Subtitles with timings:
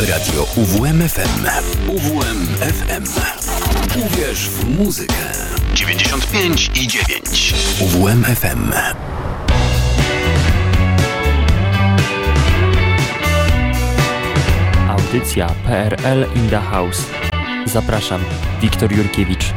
[0.00, 1.46] Radio UWMFM.
[1.88, 3.04] UWMFM.
[4.06, 5.14] Uwierz w muzykę.
[5.74, 7.54] 95 i 9.
[7.80, 8.72] UWMFM.
[14.88, 17.02] Audycja PRL in the House.
[17.66, 18.20] Zapraszam,
[18.62, 19.55] Wiktor Jurkiewicz.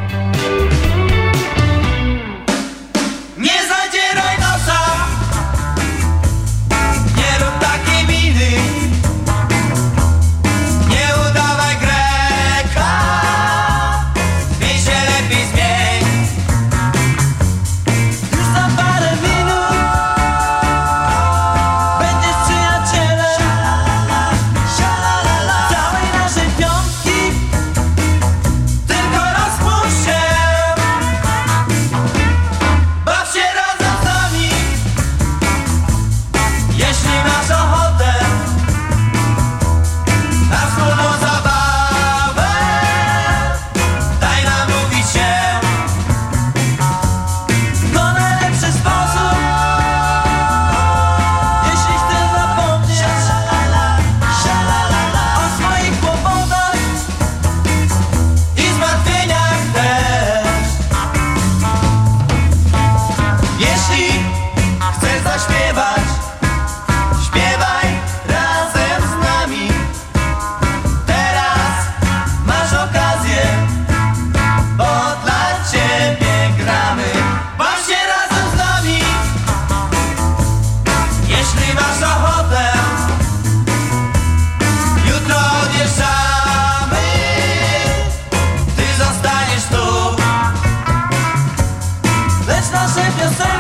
[92.60, 93.59] está sempre, sempre.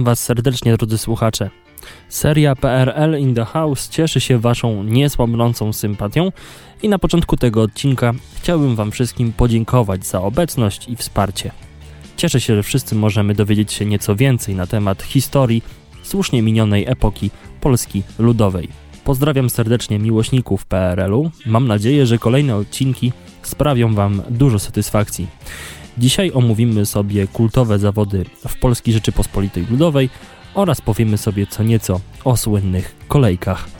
[0.00, 1.50] Witam Was serdecznie, drodzy słuchacze.
[2.08, 6.32] Seria PRL in the House cieszy się Waszą niesłabnącą sympatią
[6.82, 8.12] i na początku tego odcinka
[8.42, 11.50] chciałbym Wam wszystkim podziękować za obecność i wsparcie.
[12.16, 15.62] Cieszę się, że wszyscy możemy dowiedzieć się nieco więcej na temat historii
[16.02, 18.68] słusznie minionej epoki Polski Ludowej.
[19.04, 21.30] Pozdrawiam serdecznie miłośników PRL-u.
[21.46, 23.12] Mam nadzieję, że kolejne odcinki
[23.42, 25.26] sprawią Wam dużo satysfakcji.
[25.98, 30.10] Dzisiaj omówimy sobie kultowe zawody w Polskiej Rzeczypospolitej Ludowej
[30.54, 33.79] oraz powiemy sobie co nieco o słynnych kolejkach.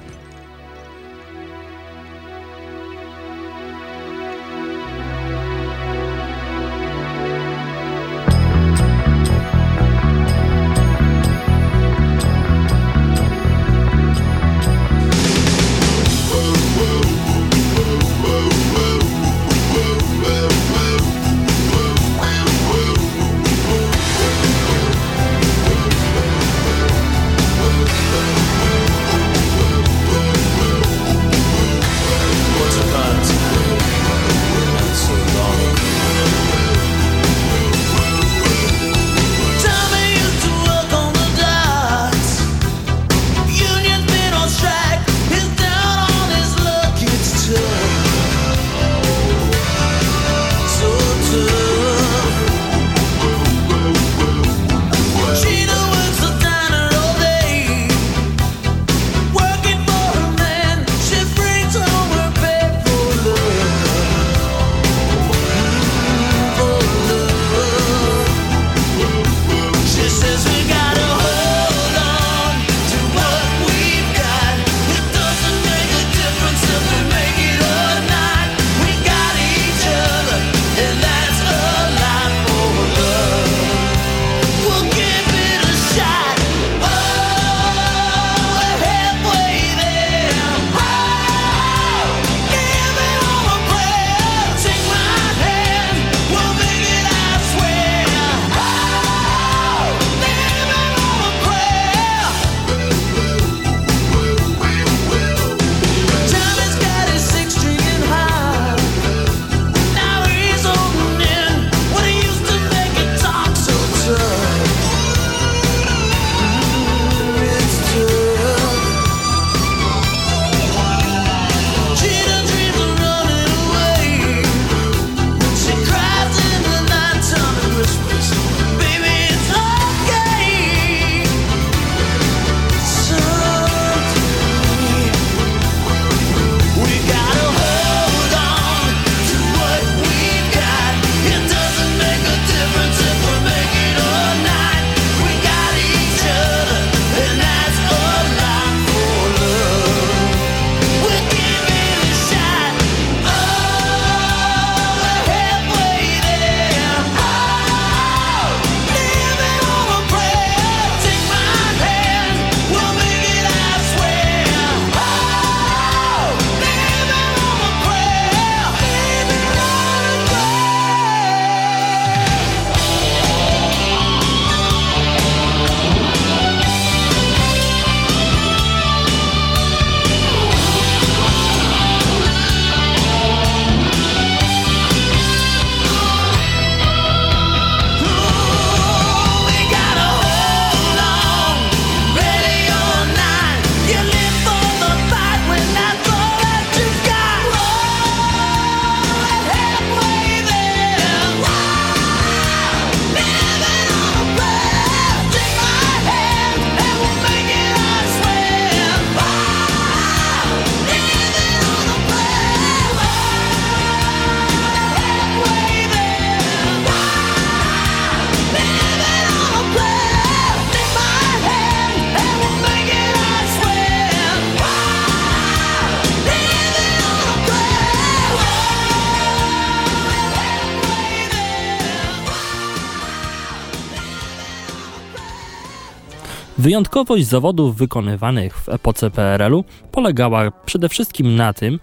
[236.61, 241.81] Wyjątkowość zawodów wykonywanych w epoce PRL-u polegała przede wszystkim na tym,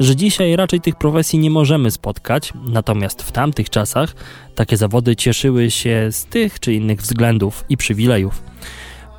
[0.00, 4.14] że dzisiaj raczej tych profesji nie możemy spotkać, natomiast w tamtych czasach
[4.54, 8.42] takie zawody cieszyły się z tych czy innych względów i przywilejów.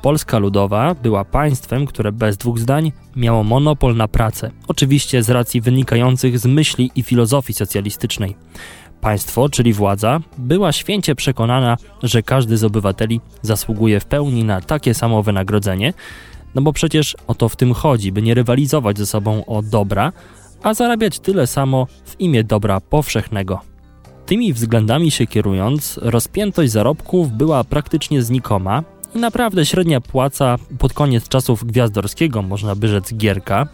[0.02, 5.60] Polska Ludowa była państwem, które bez dwóch zdań miało monopol na pracę, oczywiście z racji
[5.60, 8.36] wynikających z myśli i filozofii socjalistycznej.
[9.06, 14.94] Państwo, czyli władza, była święcie przekonana, że każdy z obywateli zasługuje w pełni na takie
[14.94, 15.92] samo wynagrodzenie,
[16.54, 20.12] no bo przecież o to w tym chodzi, by nie rywalizować ze sobą o dobra,
[20.62, 23.60] a zarabiać tyle samo w imię dobra powszechnego.
[24.26, 28.82] Tymi względami się kierując, rozpiętość zarobków była praktycznie znikoma
[29.14, 33.66] i naprawdę średnia płaca pod koniec czasów gwiazdorskiego, można by rzec gierka,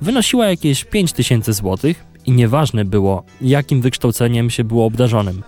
[0.00, 1.94] wynosiła jakieś 5000 zł
[2.28, 5.42] i nieważne było, jakim wykształceniem się było obdarzonym.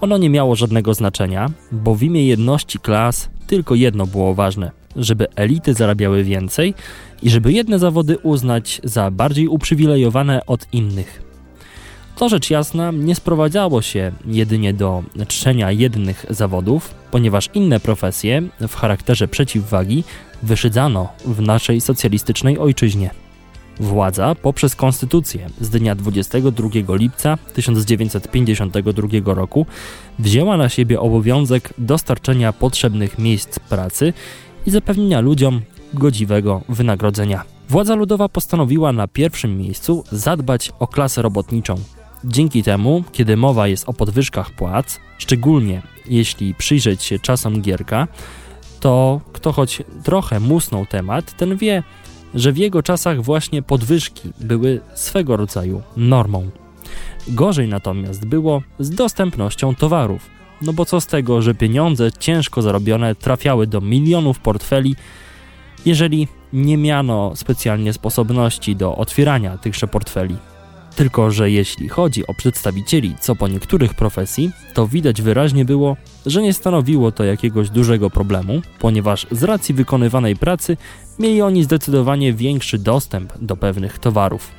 [0.00, 5.26] Ono nie miało żadnego znaczenia, bo w imię jedności klas tylko jedno było ważne żeby
[5.36, 6.74] elity zarabiały więcej
[7.22, 11.22] i żeby jedne zawody uznać za bardziej uprzywilejowane od innych.
[12.16, 18.74] To rzecz jasna nie sprowadzało się jedynie do czczenia jednych zawodów, ponieważ inne profesje w
[18.74, 20.04] charakterze przeciwwagi
[20.42, 23.10] wyszydzano w naszej socjalistycznej ojczyźnie.
[23.80, 29.66] Władza poprzez konstytucję z dnia 22 lipca 1952 roku
[30.18, 34.12] wzięła na siebie obowiązek dostarczenia potrzebnych miejsc pracy
[34.66, 35.60] i zapewnienia ludziom
[35.94, 37.44] godziwego wynagrodzenia.
[37.68, 41.74] Władza ludowa postanowiła na pierwszym miejscu zadbać o klasę robotniczą.
[42.24, 48.08] Dzięki temu, kiedy mowa jest o podwyżkach płac, szczególnie jeśli przyjrzeć się czasom Gierka,
[48.80, 51.82] to kto choć trochę musnął temat, ten wie,
[52.34, 56.50] że w jego czasach właśnie podwyżki były swego rodzaju normą.
[57.28, 60.30] Gorzej natomiast było z dostępnością towarów.
[60.62, 64.96] No bo co z tego, że pieniądze ciężko zarobione trafiały do milionów portfeli,
[65.86, 70.36] jeżeli nie miano specjalnie sposobności do otwierania tychże portfeli.
[70.98, 76.42] Tylko, że jeśli chodzi o przedstawicieli co po niektórych profesji, to widać wyraźnie było, że
[76.42, 80.76] nie stanowiło to jakiegoś dużego problemu, ponieważ z racji wykonywanej pracy
[81.18, 84.50] mieli oni zdecydowanie większy dostęp do pewnych towarów.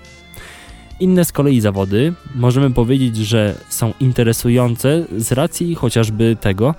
[1.00, 6.76] Inne z kolei zawody możemy powiedzieć, że są interesujące z racji chociażby tego,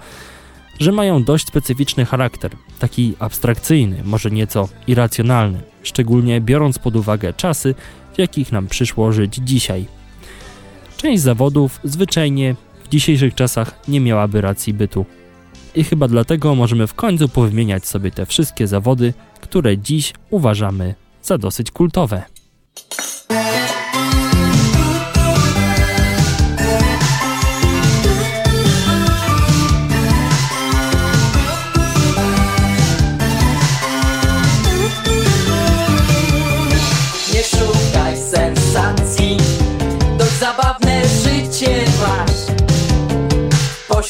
[0.79, 7.75] że mają dość specyficzny charakter, taki abstrakcyjny, może nieco irracjonalny, szczególnie biorąc pod uwagę czasy,
[8.15, 9.87] w jakich nam przyszło żyć dzisiaj.
[10.97, 15.07] Część zawodów zwyczajnie w dzisiejszych czasach nie miałaby racji bytu.
[15.75, 21.39] I chyba dlatego możemy w końcu powymieniać sobie te wszystkie zawody, które dziś uważamy za
[21.39, 22.23] dosyć kultowe.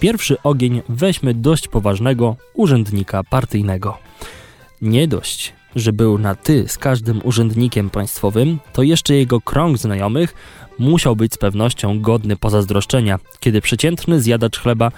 [0.00, 3.98] pierwszy ogień weźmy dość poważnego urzędnika partyjnego.
[4.82, 10.34] Nie dość, że był na ty z każdym urzędnikiem państwowym, to jeszcze jego krąg znajomych
[10.78, 14.92] musiał być z pewnością godny pozazdroszczenia, kiedy przeciętny zjadacz chleba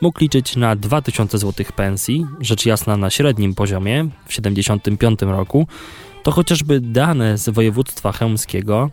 [0.00, 5.66] mógł liczyć na 2000 zł pensji, rzecz jasna na średnim poziomie w 75 roku,
[6.22, 8.90] to chociażby dane z województwa chełmskiego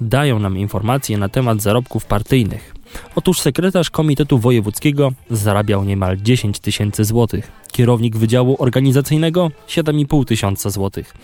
[0.00, 2.74] dają nam informacje na temat zarobków partyjnych.
[3.14, 11.14] Otóż sekretarz Komitetu Wojewódzkiego zarabiał niemal 10 tysięcy złotych, kierownik Wydziału Organizacyjnego 7,5 tysiąca złotych,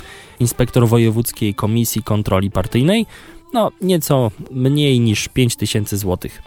[0.41, 3.07] inspektor Wojewódzkiej Komisji Kontroli Partyjnej
[3.53, 6.43] no nieco mniej niż 5 tysięcy złotych.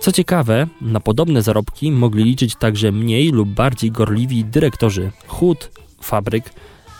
[0.00, 5.70] Co ciekawe, na podobne zarobki mogli liczyć także mniej lub bardziej gorliwi dyrektorzy hut,
[6.02, 6.44] fabryk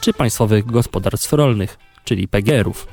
[0.01, 2.87] czy państwowych gospodarstw rolnych, czyli PGR-ów.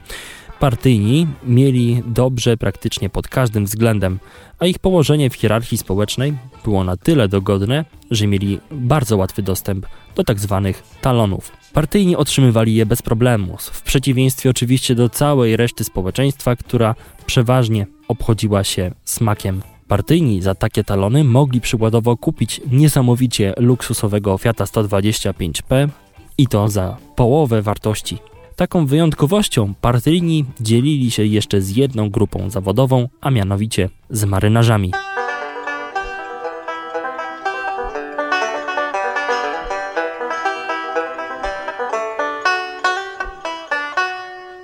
[0.60, 4.20] Partyjni mieli dobrze praktycznie pod każdym względem,
[4.60, 9.86] a ich położenie w hierarchii społecznej było na tyle dogodne, że mieli bardzo łatwy dostęp
[10.16, 10.62] do tzw.
[10.64, 11.52] Tak talonów.
[11.74, 16.96] Partyjni otrzymywali je bez problemu, w przeciwieństwie oczywiście do całej reszty społeczeństwa, która
[17.26, 19.62] przeważnie obchodziła się smakiem.
[19.88, 25.90] Partyjni za takie talony mogli przykładowo kupić niesamowicie luksusowego Fiata 125P
[26.38, 28.18] i to za połowę wartości
[28.56, 34.92] Taką wyjątkowością partyjni dzielili się jeszcze z jedną grupą zawodową, a mianowicie z marynarzami.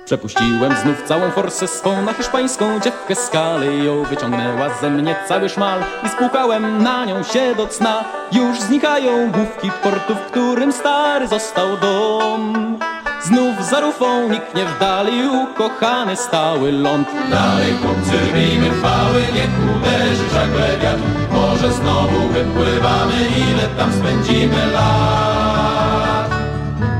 [0.04, 5.80] Przepuściłem znów całą forsę swą na hiszpańską dziewkę skalę Ją wyciągnęła ze mnie cały szmal
[6.06, 8.04] I spłukałem na nią się do cna.
[8.32, 12.78] Już znikają główki portu, w którym stary został dom
[13.24, 17.08] Znów za rufą niknie w dali ukochany stały ląd.
[17.30, 21.02] Dalej chłopcy rwijmy chwały, niech uderzy żagle wiatr
[21.32, 23.12] Może znowu wypływamy,
[23.52, 26.30] ile tam spędzimy lat.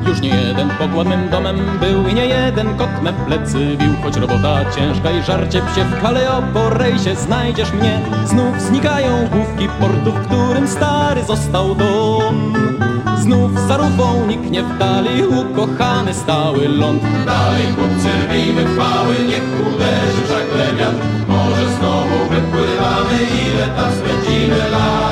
[0.06, 4.16] Już nie jeden pokład mym domem był i nie jeden kot me plecy bił Choć
[4.16, 6.42] robota ciężka i żarcie psie w kale o
[7.04, 8.00] się znajdziesz mnie.
[8.24, 12.61] Znów znikają główki portu, w którym stary został dom
[13.22, 17.02] Znów za rufą niknie w dali ukochany stały ląd.
[17.26, 25.11] Dalej chłopcy rwijmy chwały, niech uderzy żagle wiatr Może znowu wypływamy, ile tam spędzimy lat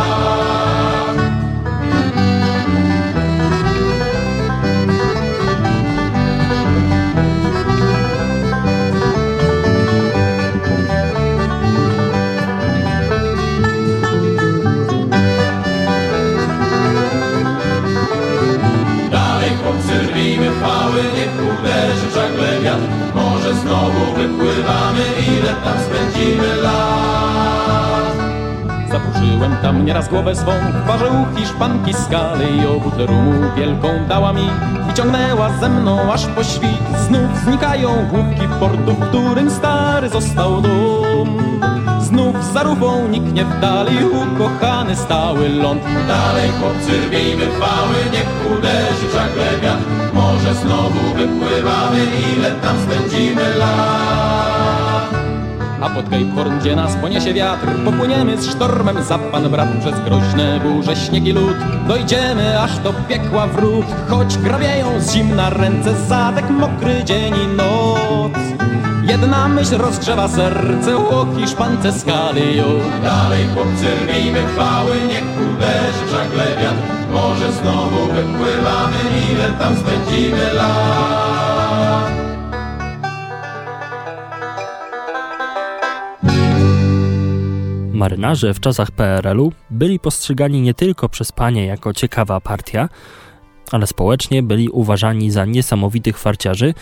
[24.20, 28.16] wypływamy, ile tam spędzimy lat.
[28.90, 30.52] Zaburzyłem tam nieraz głowę swą,
[30.86, 34.48] parzył hiszpanki skaly i o butlę rumu wielką dała mi
[34.90, 36.98] i ciągnęła ze mną aż po świt.
[37.06, 41.38] Znów znikają główki portu, w którym stary został dom.
[42.10, 45.82] Znów za rufą niknie w dali ukochany stały ląd.
[46.08, 49.84] Dalej chłopcy rwijmy chwały, niech uderzy żagle wiatr.
[50.14, 55.10] Może znowu wypływamy, ile tam spędzimy lat.
[55.80, 60.00] A pod Cape Horn, gdzie nas poniesie wiatr Popłyniemy z sztormem za pan brat Przez
[60.00, 61.56] groźne burze, śnieg i lód
[61.88, 68.49] Dojdziemy aż do piekła wrót Choć grabieją z zimna ręce Zadek mokry dzień i noc
[69.10, 72.62] Jedna myśl rozgrzewa serce o Hiszpance skali
[73.02, 76.82] Dalej chłopcy rwijmy chwały, niech uderzy żagle wiatr.
[77.12, 78.96] Może znowu wypływamy,
[79.32, 82.10] ile tam spędzimy lat.
[87.92, 92.88] Marynarze w czasach PRL-u byli postrzegani nie tylko przez panie jako ciekawa partia,
[93.72, 96.74] ale społecznie byli uważani za niesamowitych farciarzy,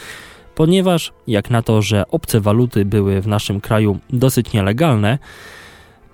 [0.59, 5.19] ponieważ jak na to, że obce waluty były w naszym kraju dosyć nielegalne,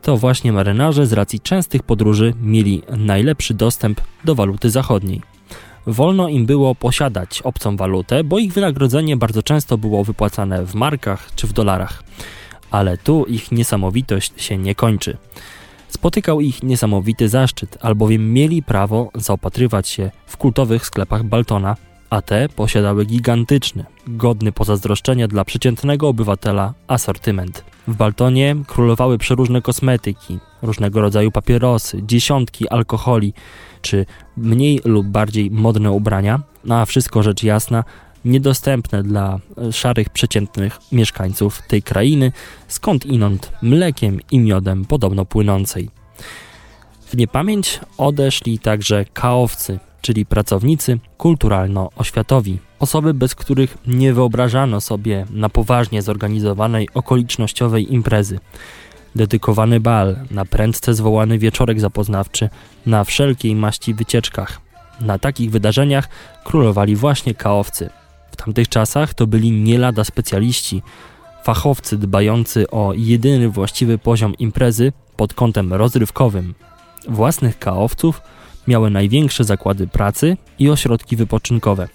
[0.02, 5.22] to właśnie marynarze z racji częstych podróży mieli najlepszy dostęp do waluty zachodniej.
[5.86, 11.34] Wolno im było posiadać obcą walutę, bo ich wynagrodzenie bardzo często było wypłacane w markach
[11.36, 12.02] czy w dolarach.
[12.70, 15.16] Ale tu ich niesamowitość się nie kończy.
[15.88, 21.76] Spotykał ich niesamowity zaszczyt, albowiem mieli prawo zaopatrywać się w kultowych sklepach Baltona
[22.14, 27.64] a te posiadały gigantyczny, godny pozazdroszczenia dla przeciętnego obywatela asortyment.
[27.88, 33.32] W Baltonie królowały przeróżne kosmetyki, różnego rodzaju papierosy, dziesiątki alkoholi,
[33.82, 37.84] czy mniej lub bardziej modne ubrania, no a wszystko rzecz jasna
[38.24, 39.38] niedostępne dla
[39.72, 42.32] szarych, przeciętnych mieszkańców tej krainy,
[42.68, 45.90] skąd inąd mlekiem i miodem podobno płynącej.
[47.06, 52.58] W niepamięć odeszli także kaowcy, czyli pracownicy kulturalno-oświatowi.
[52.78, 58.38] Osoby, bez których nie wyobrażano sobie na poważnie zorganizowanej okolicznościowej imprezy.
[59.14, 62.48] Dedykowany bal, na prędce zwołany wieczorek zapoznawczy,
[62.86, 64.60] na wszelkiej maści wycieczkach.
[65.00, 66.08] Na takich wydarzeniach
[66.44, 67.90] królowali właśnie kaowcy.
[68.32, 70.82] W tamtych czasach to byli nie lada specjaliści,
[71.44, 76.54] fachowcy dbający o jedyny właściwy poziom imprezy pod kątem rozrywkowym.
[77.08, 78.22] Własnych kaowców
[78.68, 81.88] miały największe zakłady pracy i ośrodki wypoczynkowe.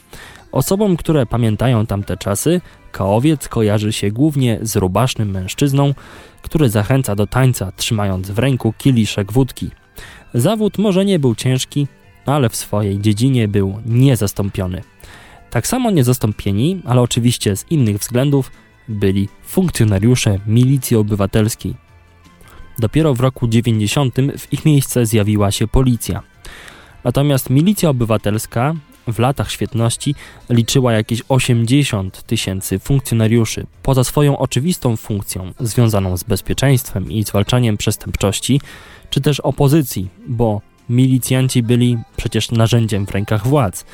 [0.52, 5.94] Osobom, które pamiętają tamte czasy, kaowiec kojarzy się głównie z rubasznym mężczyzną,
[6.42, 9.70] który zachęca do tańca, trzymając w ręku kieliszek wódki.
[10.34, 11.88] Zawód może nie był ciężki,
[12.26, 14.82] ale w swojej dziedzinie był niezastąpiony.
[15.50, 18.52] Tak samo niezastąpieni, ale oczywiście z innych względów,
[18.88, 21.76] byli funkcjonariusze milicji obywatelskiej.
[22.80, 26.24] Dopiero w roku 90 w ich miejsce zjawiła się policja.
[27.04, 28.76] Natomiast milicja obywatelska
[29.08, 30.16] w latach świetności
[30.50, 33.66] liczyła jakieś 80 tysięcy funkcjonariuszy.
[33.84, 38.62] Poza swoją oczywistą funkcją związaną z bezpieczeństwem i zwalczaniem przestępczości,
[39.10, 43.86] czy też opozycji, bo milicjanci byli przecież narzędziem w rękach władz.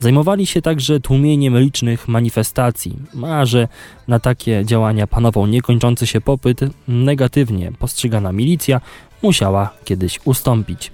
[0.00, 3.68] Zajmowali się także tłumieniem licznych manifestacji, a że
[4.08, 8.80] na takie działania panował niekończący się popyt, negatywnie postrzegana milicja
[9.22, 10.92] musiała kiedyś ustąpić.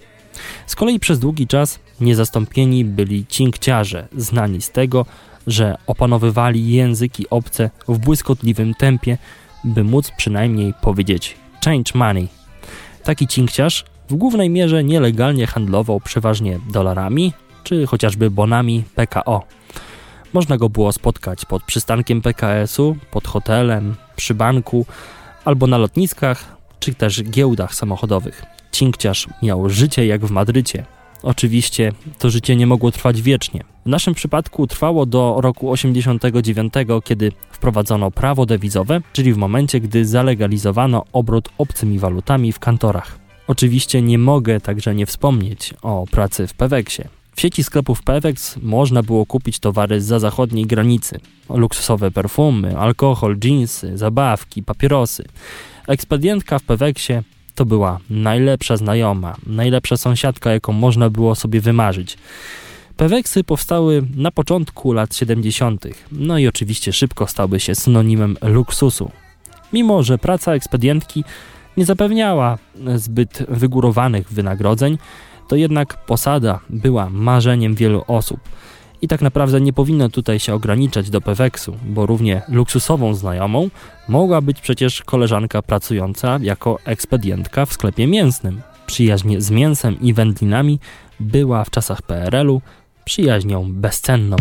[0.66, 5.06] Z kolei przez długi czas niezastąpieni byli cinkciarze, znani z tego,
[5.46, 9.18] że opanowywali języki obce w błyskotliwym tempie,
[9.64, 12.28] by móc przynajmniej powiedzieć change money.
[13.04, 17.32] Taki cinkciarz w głównej mierze nielegalnie handlował przeważnie dolarami
[17.64, 19.42] czy chociażby bonami PKO.
[20.32, 24.86] Można go było spotkać pod przystankiem PKS-u, pod hotelem, przy banku
[25.44, 28.42] albo na lotniskach, czy też giełdach samochodowych.
[28.78, 30.84] Cinkciarz miał życie jak w Madrycie.
[31.22, 33.64] Oczywiście to życie nie mogło trwać wiecznie.
[33.86, 36.72] W naszym przypadku trwało do roku 89,
[37.04, 43.18] kiedy wprowadzono prawo dewizowe, czyli w momencie, gdy zalegalizowano obrót obcymi walutami w kantorach.
[43.46, 47.02] Oczywiście nie mogę także nie wspomnieć o pracy w Peweksie.
[47.36, 51.20] W sieci sklepów Pewex można było kupić towary za zachodniej granicy.
[51.50, 55.24] Luksusowe perfumy, alkohol, dżinsy, zabawki, papierosy.
[55.88, 57.12] Ekspedientka w Peweksie
[57.58, 62.18] to była najlepsza znajoma, najlepsza sąsiadka, jaką można było sobie wymarzyć.
[62.96, 69.10] Peweksy powstały na początku lat 70., no i oczywiście szybko stały się synonimem luksusu.
[69.72, 71.24] Mimo, że praca ekspedientki
[71.76, 72.58] nie zapewniała
[72.96, 74.98] zbyt wygórowanych wynagrodzeń,
[75.48, 78.40] to jednak posada była marzeniem wielu osób.
[79.02, 83.70] I tak naprawdę nie powinno tutaj się ograniczać do Peweksu, bo równie luksusową znajomą
[84.08, 88.60] mogła być przecież koleżanka pracująca jako ekspedientka w sklepie mięsnym.
[88.86, 90.80] Przyjaźń z mięsem i wędlinami
[91.20, 92.60] była w czasach PRL-u
[93.04, 94.36] przyjaźnią bezcenną.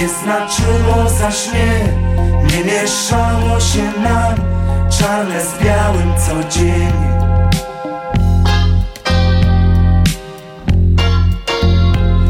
[0.00, 1.92] Nie znaczyło zaś nie
[2.42, 4.34] Nie mieszało się nam
[4.98, 6.92] Czarne z białym co dzień.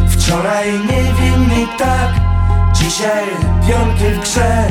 [0.08, 2.10] Wczoraj nie mi tak
[2.74, 3.24] Dzisiaj
[3.66, 4.64] pionki w grze.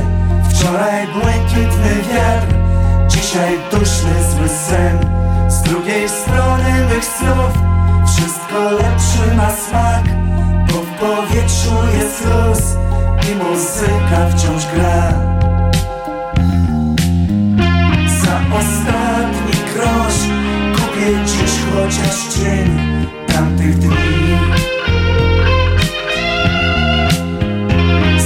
[0.49, 2.55] Wczoraj błękitny wiatr
[3.07, 4.99] Dzisiaj duszny zły sen.
[5.49, 7.53] Z drugiej strony mych snów
[8.07, 10.03] Wszystko lepszy ma smak
[10.67, 12.88] Bo w powietrzu jest luz
[13.31, 15.13] I muzyka wciąż gra.
[18.23, 20.19] Za ostatni grosz
[20.75, 22.79] Kupię dziś chociaż cień
[23.27, 24.39] Tamtych dni.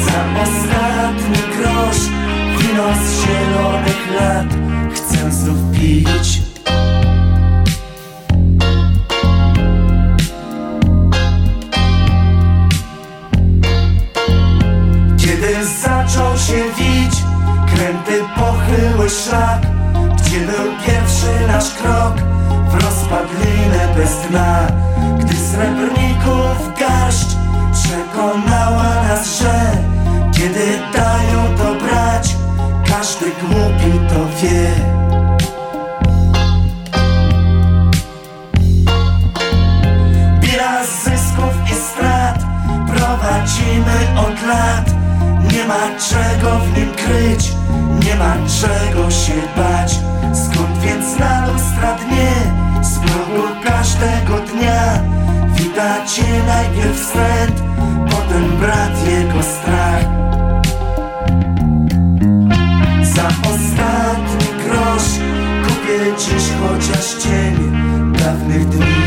[0.06, 2.04] Za ostatni grosz
[2.58, 4.74] Wino z zielonych lat
[5.34, 6.43] znów pić
[21.64, 22.16] wasz krok
[22.70, 24.68] w rozpadlinę bez dna.
[25.20, 27.28] Gdy srebrników garść
[27.74, 29.54] przekonała nas, że
[30.32, 32.36] Kiedy dają to brać,
[32.88, 34.72] każdy głupi to wie.
[40.40, 42.40] Bieraz zysków i strat
[42.88, 44.92] prowadzimy od lat.
[45.54, 47.53] Nie ma czego w nim kryć
[48.14, 49.92] nie ma czego się bać.
[50.34, 52.32] Skąd więc na lustra dnie,
[52.82, 55.00] z progu każdego dnia
[55.56, 57.64] Wita cię najpierw wstręt,
[58.10, 60.04] potem brat jego strach.
[63.04, 65.10] Za ostatni grosz
[65.68, 67.72] kupię dziś chociaż cień
[68.20, 69.03] dawnych dni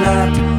[0.00, 0.49] zielonych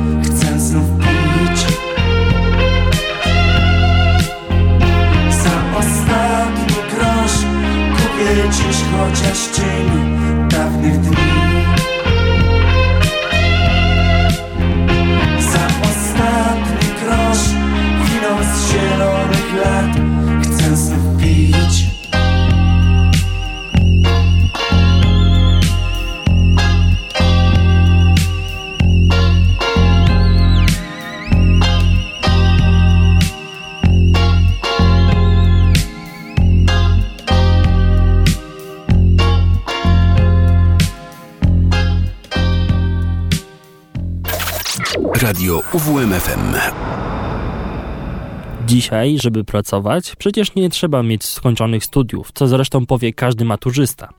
[48.91, 54.09] Dzisiaj, żeby pracować, przecież nie trzeba mieć skończonych studiów, co zresztą powie każdy maturzysta.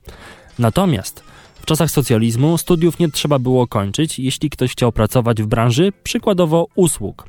[0.59, 1.23] Natomiast
[1.55, 6.67] w czasach socjalizmu studiów nie trzeba było kończyć, jeśli ktoś chciał pracować w branży, przykładowo
[6.75, 7.27] usług.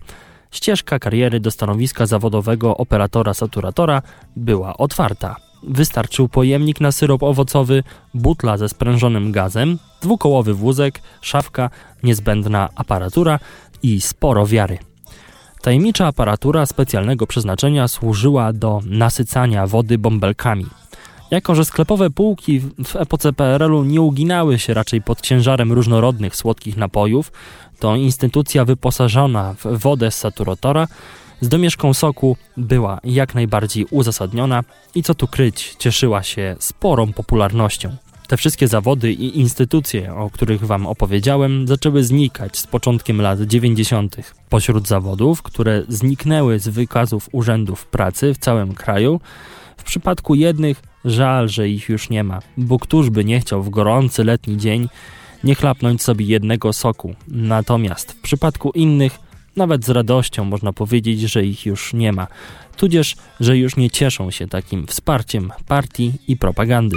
[0.50, 4.02] Ścieżka kariery do stanowiska zawodowego operatora saturatora
[4.36, 5.36] była otwarta.
[5.62, 7.82] Wystarczył pojemnik na syrop owocowy,
[8.14, 11.70] butla ze sprężonym gazem, dwukołowy wózek, szafka,
[12.02, 13.38] niezbędna aparatura
[13.82, 14.78] i sporo wiary.
[15.64, 20.66] Tajemnicza aparatura specjalnego przeznaczenia służyła do nasycania wody bąbelkami.
[21.30, 26.76] Jako, że sklepowe półki w epoce PRL-u nie uginały się raczej pod ciężarem różnorodnych słodkich
[26.76, 27.32] napojów,
[27.78, 30.88] to instytucja wyposażona w wodę z saturatora
[31.40, 37.96] z domieszką soku była jak najbardziej uzasadniona i co tu kryć, cieszyła się sporą popularnością.
[38.28, 44.16] Te wszystkie zawody i instytucje, o których Wam opowiedziałem, zaczęły znikać z początkiem lat 90.
[44.48, 49.20] Pośród zawodów, które zniknęły z wykazów urzędów pracy w całym kraju,
[49.76, 53.70] w przypadku jednych żal, że ich już nie ma, bo któż by nie chciał w
[53.70, 54.88] gorący letni dzień
[55.44, 57.14] nie chlapnąć sobie jednego soku.
[57.28, 59.18] Natomiast w przypadku innych,
[59.56, 62.26] nawet z radością można powiedzieć, że ich już nie ma,
[62.76, 66.96] tudzież, że już nie cieszą się takim wsparciem partii i propagandy.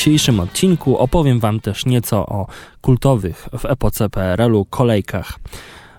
[0.00, 2.46] Dzisiejszym odcinku opowiem Wam też nieco o
[2.80, 5.38] kultowych w epoce PRL-u kolejkach.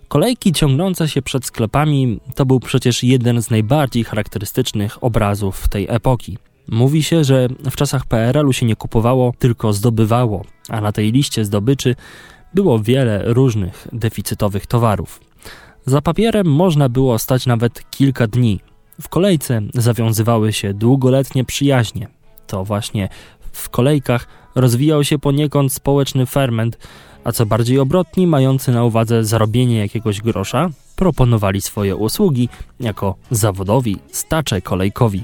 [0.07, 6.37] Kolejki ciągnące się przed sklepami to był przecież jeden z najbardziej charakterystycznych obrazów tej epoki.
[6.67, 11.45] Mówi się, że w czasach PRL-u się nie kupowało, tylko zdobywało, a na tej liście
[11.45, 11.95] zdobyczy
[12.53, 15.19] było wiele różnych deficytowych towarów.
[15.85, 18.59] Za papierem można było stać nawet kilka dni.
[19.01, 22.07] W kolejce zawiązywały się długoletnie przyjaźnie.
[22.47, 23.09] To właśnie
[23.51, 26.77] w kolejkach rozwijał się poniekąd społeczny ferment,
[27.23, 33.97] a co bardziej obrotni, mający na uwadze zarobienie jakiegoś grosza, proponowali swoje usługi jako zawodowi
[34.11, 35.23] stacze kolejkowi.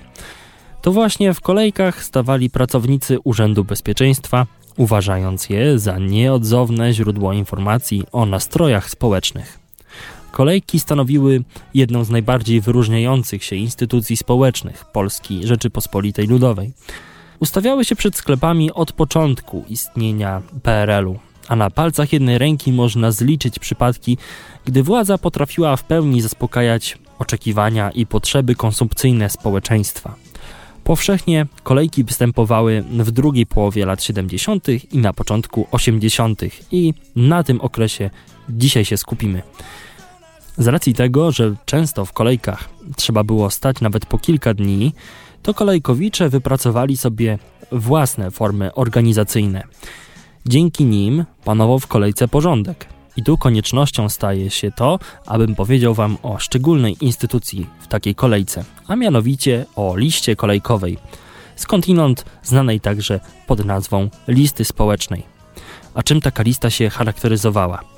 [0.82, 4.46] To właśnie w kolejkach stawali pracownicy Urzędu Bezpieczeństwa,
[4.78, 9.60] uważając je za nieodzowne źródło informacji o nastrojach społecznych.
[10.32, 16.74] Kolejki stanowiły jedną z najbardziej wyróżniających się instytucji społecznych Polski Rzeczypospolitej Ludowej.
[17.40, 23.60] Ustawiały się przed sklepami od początku istnienia PRL-u, a na palcach jednej ręki można zliczyć
[23.60, 24.18] przypadki,
[24.66, 30.16] gdy władza potrafiła w pełni zaspokajać oczekiwania i potrzeby konsumpcyjne społeczeństwa.
[30.84, 34.68] Powszechnie kolejki występowały w drugiej połowie lat 70.
[34.94, 36.42] i na początku 80.
[36.72, 38.10] i na tym okresie
[38.50, 39.42] dzisiaj się skupimy.
[40.58, 44.94] Z racji tego, że często w kolejkach trzeba było stać nawet po kilka dni,
[45.48, 47.40] to kolejkowicze wypracowali sobie
[47.72, 49.64] własne formy organizacyjne.
[50.46, 52.86] Dzięki nim panował w kolejce porządek.
[53.18, 58.66] I tu koniecznością staje się to, abym powiedział Wam o szczególnej instytucji w takiej kolejce,
[58.88, 60.98] a mianowicie o liście kolejkowej,
[61.56, 65.24] skądinąd znanej także pod nazwą listy społecznej.
[65.94, 67.97] A czym taka lista się charakteryzowała?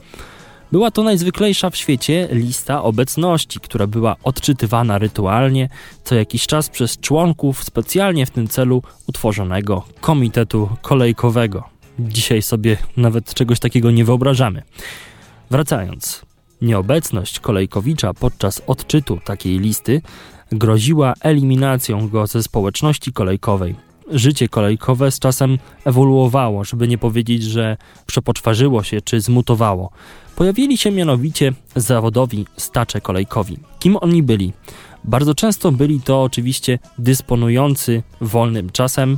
[0.72, 5.70] Była to najzwyklejsza w świecie lista obecności, która była odczytywana rytualnie
[6.03, 11.63] co jakiś czas przez członków specjalnie w tym celu utworzonego komitetu kolejkowego.
[11.99, 14.63] Dzisiaj sobie nawet czegoś takiego nie wyobrażamy.
[15.51, 16.26] Wracając,
[16.61, 20.01] nieobecność kolejkowicza podczas odczytu takiej listy
[20.51, 23.76] groziła eliminacją go ze społeczności kolejkowej.
[24.11, 29.91] Życie kolejkowe z czasem ewoluowało, żeby nie powiedzieć, że przepoczwarzyło się czy zmutowało.
[30.39, 33.57] Pojawili się mianowicie zawodowi stacze kolejkowi.
[33.79, 34.53] Kim oni byli?
[35.03, 39.17] Bardzo często byli to oczywiście dysponujący wolnym czasem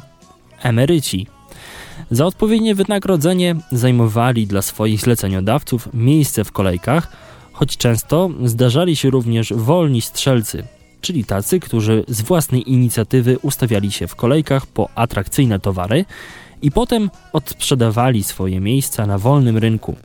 [0.61, 1.27] emeryci,
[2.11, 7.11] za odpowiednie wynagrodzenie zajmowali dla swoich zleceniodawców miejsce w kolejkach,
[7.53, 10.63] choć często zdarzali się również wolni strzelcy,
[11.01, 16.05] czyli tacy, którzy z własnej inicjatywy ustawiali się w kolejkach po atrakcyjne towary
[16.61, 19.95] i potem odsprzedawali swoje miejsca na wolnym rynku.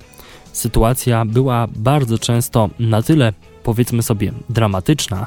[0.56, 3.32] Sytuacja była bardzo często na tyle,
[3.62, 5.26] powiedzmy sobie, dramatyczna,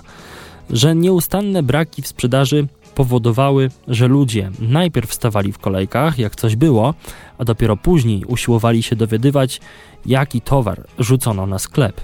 [0.69, 6.93] że nieustanne braki w sprzedaży powodowały, że ludzie najpierw stawali w kolejkach, jak coś było,
[7.37, 9.61] a dopiero później usiłowali się dowiadywać,
[10.05, 12.01] jaki towar rzucono na sklep.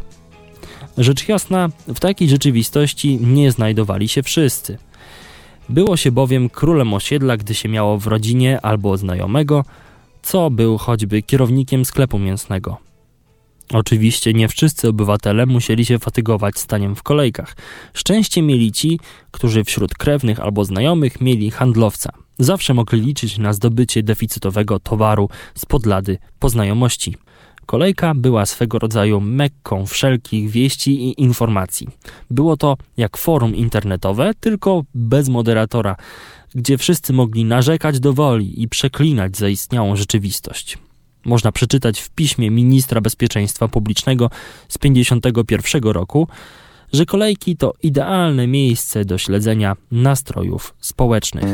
[0.97, 4.77] Rzecz jasna, w takiej rzeczywistości nie znajdowali się wszyscy.
[5.69, 9.65] Było się bowiem królem osiedla, gdy się miało w rodzinie albo znajomego,
[10.21, 12.85] co był choćby kierownikiem sklepu mięsnego.
[13.73, 17.55] Oczywiście nie wszyscy obywatele musieli się fatygować staniem w kolejkach.
[17.93, 18.99] Szczęście mieli ci,
[19.31, 22.11] którzy wśród krewnych albo znajomych mieli handlowca.
[22.39, 27.15] Zawsze mogli liczyć na zdobycie deficytowego towaru z podlady po znajomości.
[27.65, 31.87] Kolejka była swego rodzaju mekką wszelkich wieści i informacji.
[32.31, 35.95] Było to jak forum internetowe, tylko bez moderatora,
[36.55, 40.77] gdzie wszyscy mogli narzekać do woli i przeklinać zaistniałą rzeczywistość
[41.25, 44.29] można przeczytać w piśmie ministra bezpieczeństwa publicznego
[44.67, 46.27] z 1951 roku,
[46.93, 51.45] że kolejki to idealne miejsce do śledzenia nastrojów społecznych.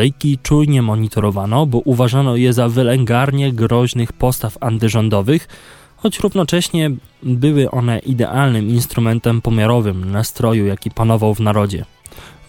[0.00, 5.48] Kolejki czujnie monitorowano, bo uważano je za wylęgarnie groźnych postaw antyrządowych,
[5.96, 6.90] choć równocześnie
[7.22, 11.84] były one idealnym instrumentem pomiarowym nastroju, jaki panował w narodzie.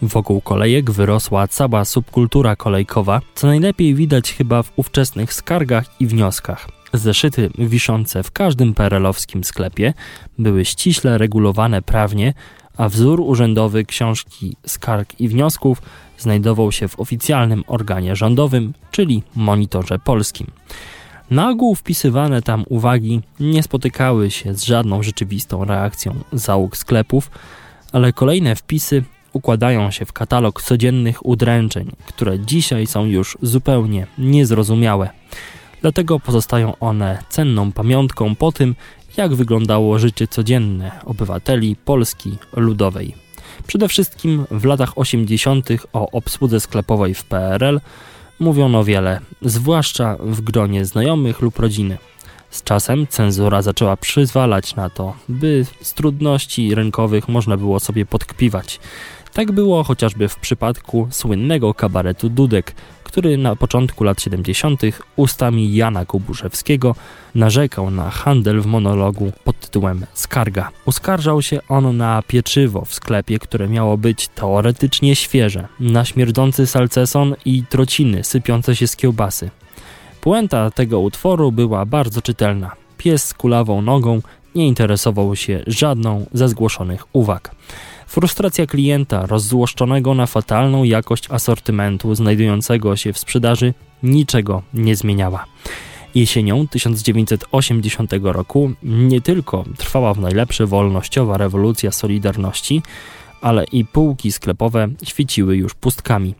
[0.02, 6.68] Wokół kolejek wyrosła cała subkultura kolejkowa, co najlepiej widać chyba w ówczesnych skargach i wnioskach.
[6.92, 9.94] Zeszyty wiszące w każdym perelowskim sklepie
[10.38, 12.34] były ściśle regulowane prawnie,
[12.76, 15.82] a wzór urzędowy książki skarg i wniosków
[16.18, 20.46] znajdował się w oficjalnym organie rządowym, czyli Monitorze Polskim.
[21.30, 27.30] Na ogół wpisywane tam uwagi nie spotykały się z żadną rzeczywistą reakcją załóg sklepów,
[27.92, 35.10] ale kolejne wpisy układają się w katalog codziennych udręczeń, które dzisiaj są już zupełnie niezrozumiałe.
[35.80, 38.74] Dlatego pozostają one cenną pamiątką po tym,
[39.16, 43.14] jak wyglądało życie codzienne obywateli Polski Ludowej.
[43.66, 45.68] Przede wszystkim w latach 80.
[45.92, 47.80] o obsłudze sklepowej w PRL
[48.38, 51.98] mówiono wiele, zwłaszcza w gronie znajomych lub rodziny.
[52.50, 58.80] Z czasem cenzura zaczęła przyzwalać na to, by z trudności rynkowych można było sobie podkpiwać.
[59.32, 62.74] Tak było chociażby w przypadku słynnego kabaretu Dudek,
[63.12, 64.82] który na początku lat 70.
[65.16, 66.94] ustami Jana Kubuszewskiego
[67.34, 70.70] narzekał na handel w monologu pod tytułem Skarga.
[70.86, 77.34] Uskarżał się on na pieczywo w sklepie, które miało być teoretycznie świeże, na śmierdzący salceson
[77.44, 79.50] i trociny sypiące się z kiełbasy.
[80.20, 82.72] Puenta tego utworu była bardzo czytelna.
[82.98, 84.22] Pies z kulawą nogą
[84.54, 87.54] nie interesował się żadną ze zgłoszonych uwag.
[88.12, 95.44] Frustracja klienta rozzłoszczonego na fatalną jakość asortymentu znajdującego się w sprzedaży niczego nie zmieniała.
[96.14, 102.82] Jesienią 1980 roku nie tylko trwała w najlepsze wolnościowa rewolucja Solidarności,
[103.40, 106.34] ale i półki sklepowe świeciły już pustkami.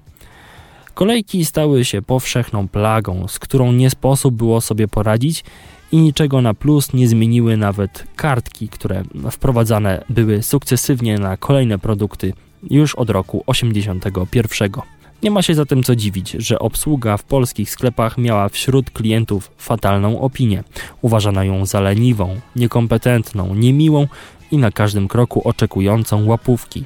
[0.95, 5.45] Kolejki stały się powszechną plagą, z którą nie sposób było sobie poradzić
[5.93, 12.33] i niczego na plus nie zmieniły nawet kartki, które wprowadzane były sukcesywnie na kolejne produkty
[12.71, 14.71] już od roku 81.
[15.23, 20.21] Nie ma się zatem co dziwić, że obsługa w polskich sklepach miała wśród klientów fatalną
[20.21, 20.65] opinię.
[21.03, 24.07] Uważano ją za leniwą, niekompetentną, niemiłą
[24.51, 26.85] i na każdym kroku oczekującą łapówki.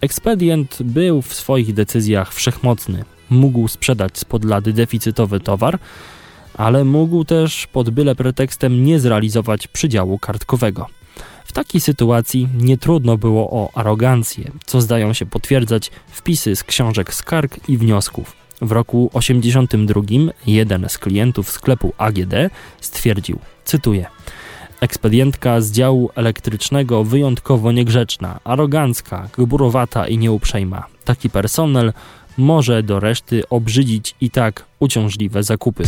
[0.00, 3.04] Ekspedient był w swoich decyzjach wszechmocny.
[3.30, 5.78] Mógł sprzedać spod lady deficytowy towar,
[6.56, 10.86] ale mógł też pod byle pretekstem nie zrealizować przydziału kartkowego.
[11.44, 17.14] W takiej sytuacji nie trudno było o arogancję, co zdają się potwierdzać wpisy z książek
[17.14, 18.32] skarg i wniosków.
[18.60, 20.02] W roku 82
[20.46, 22.34] jeden z klientów sklepu AGD
[22.80, 24.06] stwierdził, cytuję,
[24.80, 30.86] Ekspedientka z działu elektrycznego wyjątkowo niegrzeczna, arogancka, gburowata i nieuprzejma.
[31.04, 31.92] Taki personel
[32.38, 35.84] może do reszty obrzydzić i tak uciążliwe zakupy.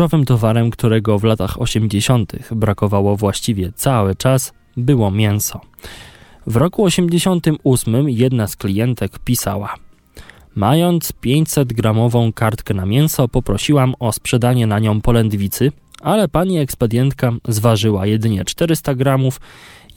[0.00, 2.32] Kluczowym towarem, którego w latach 80.
[2.52, 5.60] brakowało właściwie cały czas, było mięso.
[6.46, 9.74] W roku 88 jedna z klientek pisała:
[10.54, 15.72] Mając 500-gramową kartkę na mięso, poprosiłam o sprzedanie na nią polędwicy,
[16.02, 19.40] ale pani ekspedientka zważyła jedynie 400 gramów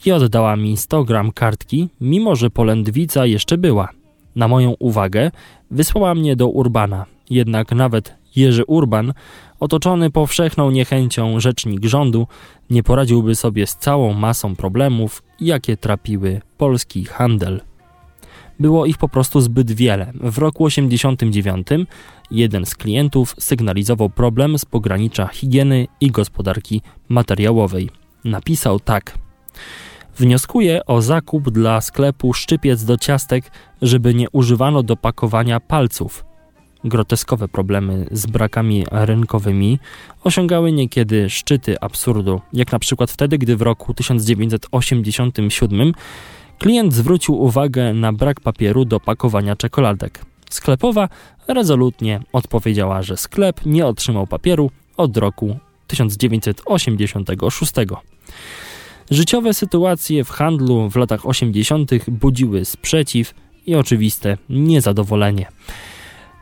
[0.06, 3.88] i oddała mi 100 gram kartki, mimo że polędwica jeszcze była.
[4.36, 5.30] Na moją uwagę
[5.70, 9.12] wysłała mnie do Urbana, jednak nawet Jerzy Urban,
[9.60, 12.26] otoczony powszechną niechęcią rzecznik rządu,
[12.70, 17.60] nie poradziłby sobie z całą masą problemów, jakie trapiły polski handel.
[18.60, 20.12] Było ich po prostu zbyt wiele.
[20.20, 21.66] W roku 89
[22.30, 27.90] jeden z klientów sygnalizował problem z pogranicza higieny i gospodarki materiałowej.
[28.24, 29.18] Napisał tak.
[30.16, 33.50] Wnioskuję o zakup dla sklepu szczypiec do ciastek,
[33.82, 36.24] żeby nie używano do pakowania palców.
[36.84, 39.78] Groteskowe problemy z brakami rynkowymi
[40.24, 45.92] osiągały niekiedy szczyty absurdu, jak na przykład wtedy, gdy w roku 1987
[46.58, 50.24] klient zwrócił uwagę na brak papieru do pakowania czekoladek.
[50.50, 51.08] Sklepowa
[51.48, 57.72] rezolutnie odpowiedziała, że sklep nie otrzymał papieru od roku 1986.
[59.10, 61.90] Życiowe sytuacje w handlu w latach 80.
[62.08, 63.34] budziły sprzeciw
[63.66, 65.46] i oczywiste niezadowolenie.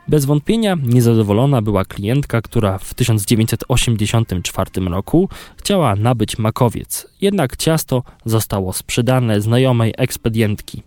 [0.07, 8.73] Bez wątpienia niezadowolona była klientka, która w 1984 roku chciała nabyć makowiec, jednak ciasto zostało
[8.73, 10.83] sprzedane znajomej ekspedientki.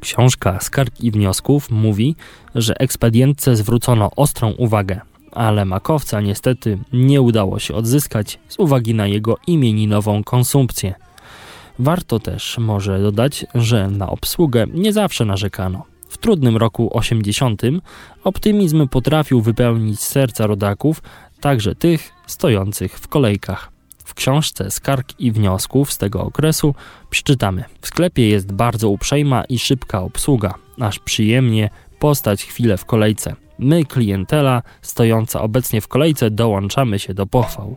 [0.00, 2.16] Książka Skarg i Wniosków mówi,
[2.54, 5.00] że ekspedientce zwrócono ostrą uwagę,
[5.32, 10.94] ale makowca niestety nie udało się odzyskać z uwagi na jego imieninową konsumpcję.
[11.78, 15.93] Warto też może dodać, że na obsługę nie zawsze narzekano.
[16.14, 17.62] W trudnym roku 80
[18.24, 21.02] optymizm potrafił wypełnić serca rodaków,
[21.40, 23.72] także tych stojących w kolejkach.
[24.04, 26.74] W książce Skarg i Wniosków z tego okresu
[27.10, 27.64] przeczytamy.
[27.80, 33.36] W sklepie jest bardzo uprzejma i szybka obsługa, aż przyjemnie postać chwilę w kolejce.
[33.58, 37.76] My, klientela stojąca obecnie w kolejce, dołączamy się do pochwał.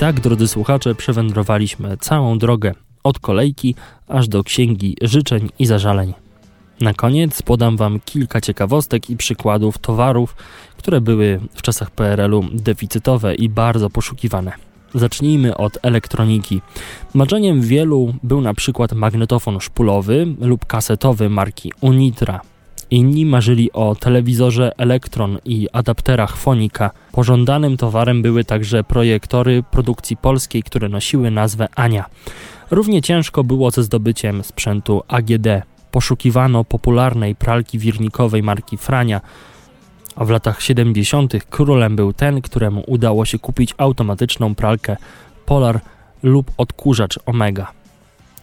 [0.00, 2.74] Tak, drodzy słuchacze, przewędrowaliśmy całą drogę
[3.04, 3.74] od kolejki
[4.08, 6.14] aż do księgi życzeń i zażaleń.
[6.80, 10.36] Na koniec podam Wam kilka ciekawostek i przykładów towarów,
[10.76, 14.52] które były w czasach PRL-u deficytowe i bardzo poszukiwane.
[14.94, 16.60] Zacznijmy od elektroniki.
[17.14, 22.40] Marzeniem wielu był na przykład magnetofon szpulowy lub kasetowy marki Unitra.
[22.90, 26.90] Inni marzyli o telewizorze Elektron i adapterach Fonika.
[27.12, 32.04] Pożądanym towarem były także projektory produkcji polskiej, które nosiły nazwę Ania.
[32.70, 35.46] Równie ciężko było ze zdobyciem sprzętu AGD.
[35.90, 39.20] Poszukiwano popularnej pralki wirnikowej marki Frania,
[40.16, 41.32] a w latach 70.
[41.50, 44.96] królem był ten, któremu udało się kupić automatyczną pralkę
[45.46, 45.80] Polar
[46.22, 47.72] lub odkurzacz Omega.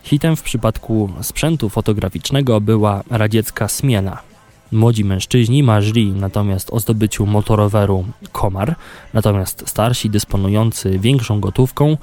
[0.04, 4.27] Hitem w przypadku sprzętu fotograficznego była radziecka Smiela.
[4.72, 8.76] Młodzi mężczyźni marzyli natomiast o zdobyciu motoroweru Komar,
[9.14, 11.98] natomiast starsi dysponujący większą gotówką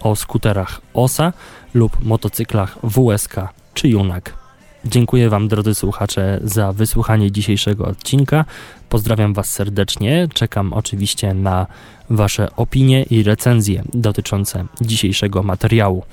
[0.00, 1.32] o skuterach OSA
[1.74, 3.34] lub motocyklach WSK
[3.74, 4.46] czy Junak.
[4.84, 8.44] Dziękuję Wam, drodzy słuchacze, za wysłuchanie dzisiejszego odcinka.
[8.88, 10.28] Pozdrawiam Was serdecznie.
[10.34, 11.66] Czekam oczywiście na
[12.10, 16.04] Wasze opinie i recenzje dotyczące dzisiejszego materiału.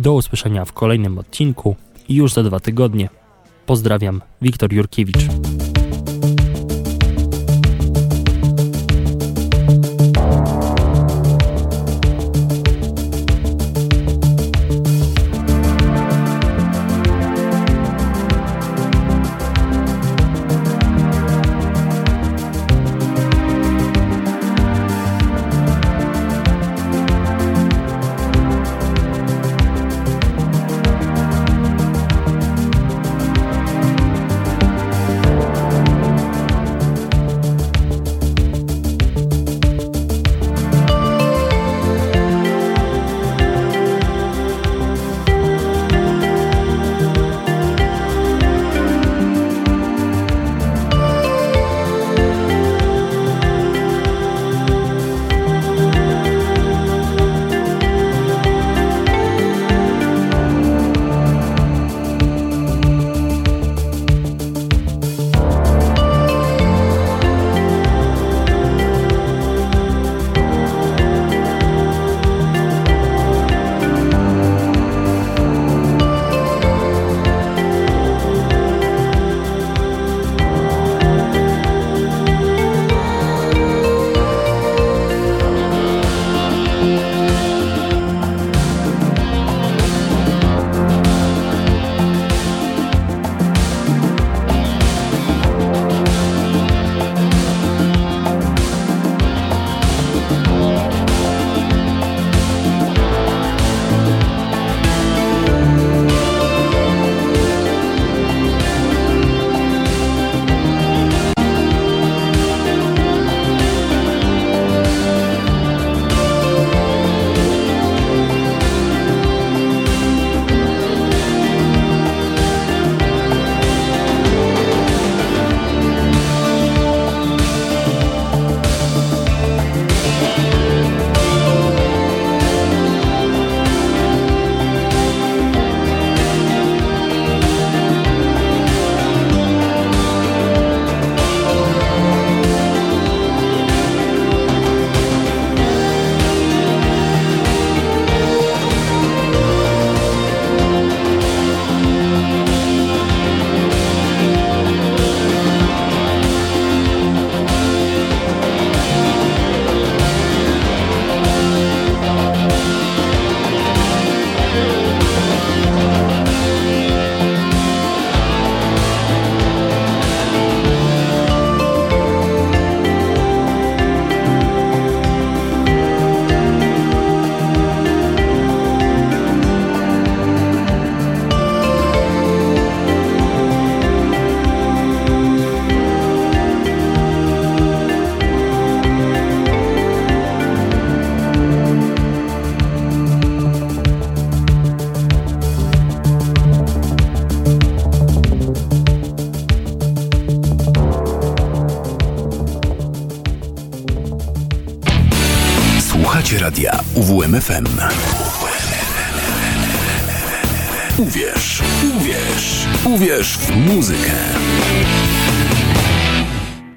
[0.00, 1.76] Do usłyszenia w kolejnym odcinku
[2.08, 3.08] już za dwa tygodnie.
[3.66, 5.65] Pozdrawiam, Wiktor Jurkiewicz.